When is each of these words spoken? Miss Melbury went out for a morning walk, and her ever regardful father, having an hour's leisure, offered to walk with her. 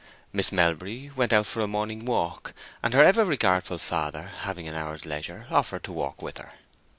Miss 0.33 0.51
Melbury 0.51 1.11
went 1.15 1.31
out 1.31 1.45
for 1.45 1.61
a 1.61 1.67
morning 1.67 2.05
walk, 2.05 2.55
and 2.81 2.91
her 2.95 3.03
ever 3.03 3.23
regardful 3.23 3.77
father, 3.77 4.31
having 4.39 4.67
an 4.67 4.73
hour's 4.73 5.05
leisure, 5.05 5.45
offered 5.51 5.83
to 5.83 5.93
walk 5.93 6.23
with 6.23 6.39
her. 6.39 6.53